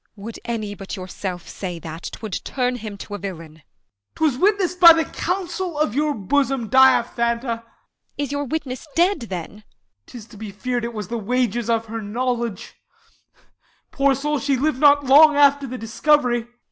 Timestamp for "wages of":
11.19-11.85